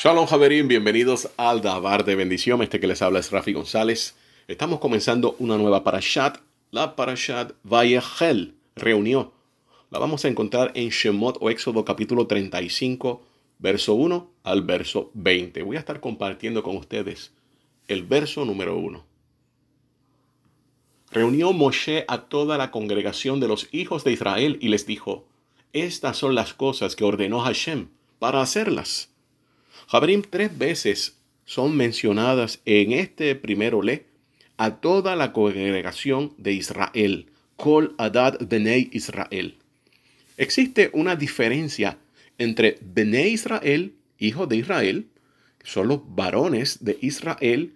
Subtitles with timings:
[0.00, 2.62] Shalom Javerín, bienvenidos al Dabar de Bendición.
[2.62, 4.14] Este que les habla es Rafi González.
[4.46, 6.38] Estamos comenzando una nueva parashat,
[6.70, 9.32] la parashat Vayachel, reunió.
[9.90, 13.24] La vamos a encontrar en Shemot o Éxodo capítulo 35,
[13.58, 15.64] verso 1 al verso 20.
[15.64, 17.32] Voy a estar compartiendo con ustedes
[17.88, 19.04] el verso número 1.
[21.10, 25.26] Reunió Moshe a toda la congregación de los hijos de Israel y les dijo,
[25.72, 27.88] Estas son las cosas que ordenó Hashem
[28.20, 29.10] para hacerlas.
[29.90, 31.16] Jabrim tres veces
[31.46, 34.04] son mencionadas en este primero le
[34.58, 39.56] a toda la congregación de Israel, Kol Adad Benei Israel.
[40.36, 41.96] Existe una diferencia
[42.36, 45.06] entre Benei Israel, hijos de Israel,
[45.56, 47.72] que son los varones de Israel,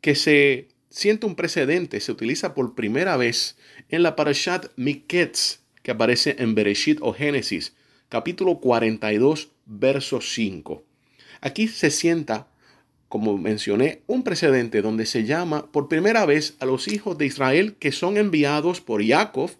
[0.00, 3.58] que se siente un precedente, se utiliza por primera vez
[3.90, 7.74] en la Parashat Miketz, que aparece en Bereshit o Génesis,
[8.08, 10.84] capítulo 42, verso 5.
[11.40, 12.48] Aquí se sienta,
[13.08, 17.76] como mencioné, un precedente donde se llama por primera vez a los hijos de Israel
[17.78, 19.50] que son enviados por Jacob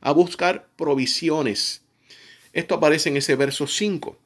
[0.00, 1.82] a buscar provisiones.
[2.52, 4.16] Esto aparece en ese verso 5.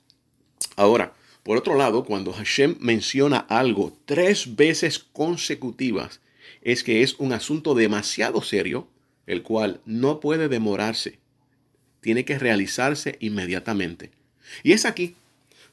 [0.77, 6.21] Ahora, por otro lado, cuando Hashem menciona algo tres veces consecutivas,
[6.63, 8.89] es que es un asunto demasiado serio,
[9.27, 11.19] el cual no puede demorarse.
[12.01, 14.11] Tiene que realizarse inmediatamente.
[14.63, 15.17] Y es aquí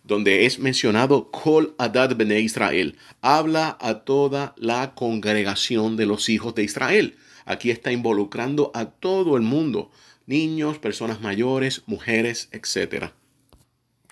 [0.07, 2.95] donde es mencionado Kol Adad Bene Israel.
[3.21, 7.17] Habla a toda la congregación de los hijos de Israel.
[7.45, 9.91] Aquí está involucrando a todo el mundo,
[10.25, 13.11] niños, personas mayores, mujeres, etc.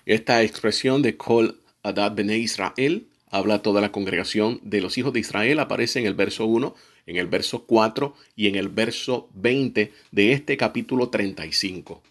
[0.04, 5.14] Esta expresión de Kol Adad Bene Israel habla a toda la congregación de los hijos
[5.14, 6.74] de Israel, aparece en el verso 1,
[7.06, 12.02] en el verso 4 y en el verso 20 de este capítulo 35.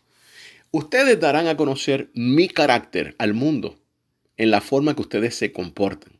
[0.72, 3.78] Ustedes darán a conocer mi carácter al mundo
[4.38, 6.20] en la forma que ustedes se comportan.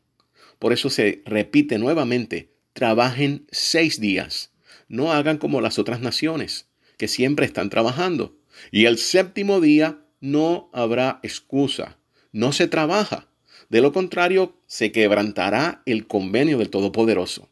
[0.58, 4.52] Por eso se repite nuevamente, trabajen seis días.
[4.88, 8.36] No hagan como las otras naciones, que siempre están trabajando.
[8.70, 11.98] Y el séptimo día no habrá excusa.
[12.32, 13.28] No se trabaja.
[13.68, 17.48] De lo contrario, se quebrantará el convenio del Todopoderoso.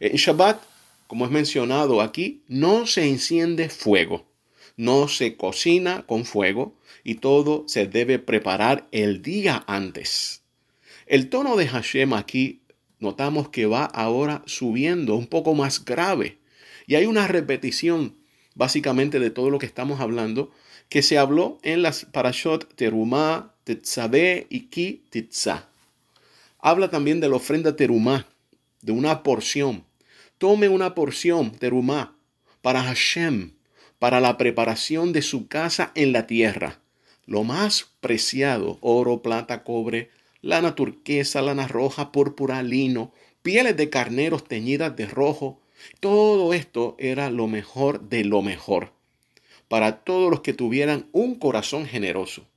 [0.00, 0.62] En Shabbat,
[1.06, 4.31] como es mencionado aquí, no se enciende fuego,
[4.82, 10.42] no se cocina con fuego y todo se debe preparar el día antes.
[11.06, 12.62] El tono de Hashem aquí
[12.98, 16.38] notamos que va ahora subiendo un poco más grave
[16.88, 18.16] y hay una repetición
[18.56, 20.50] básicamente de todo lo que estamos hablando
[20.88, 25.68] que se habló en las parashot Terumah, Tetzabeh y Ki Titzah.
[26.58, 28.26] Habla también de la ofrenda Terumah,
[28.80, 29.84] de una porción.
[30.38, 32.16] Tome una porción Terumah
[32.62, 33.52] para Hashem,
[34.02, 36.80] para la preparación de su casa en la tierra.
[37.24, 44.42] Lo más preciado, oro, plata, cobre, lana turquesa, lana roja, púrpura, lino, pieles de carneros
[44.42, 45.62] teñidas de rojo.
[46.00, 48.92] Todo esto era lo mejor de lo mejor
[49.68, 52.48] para todos los que tuvieran un corazón generoso.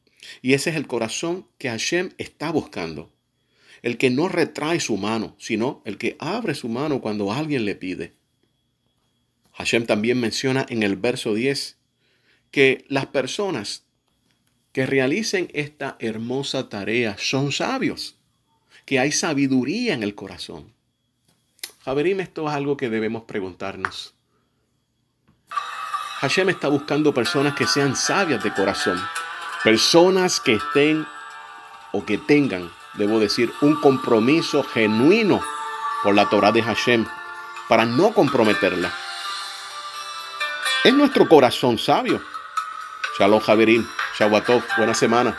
[0.42, 3.14] Y ese es el corazón que Hashem está buscando.
[3.84, 7.76] El que no retrae su mano, sino el que abre su mano cuando alguien le
[7.76, 8.14] pide.
[9.58, 11.78] Hashem también menciona en el verso 10
[12.52, 13.84] que las personas
[14.72, 18.18] que realicen esta hermosa tarea son sabios,
[18.86, 20.74] que hay sabiduría en el corazón.
[21.86, 24.14] Javerim, esto es algo que debemos preguntarnos.
[26.20, 29.00] Hashem está buscando personas que sean sabias de corazón,
[29.64, 31.06] personas que estén
[31.94, 35.42] o que tengan, debo decir, un compromiso genuino
[36.04, 37.06] por la Torah de Hashem
[37.70, 39.05] para no comprometerla.
[40.86, 42.22] Es nuestro corazón sabio.
[43.18, 43.88] Shalom Javerín,
[44.20, 45.36] Shavuatov, buena semana.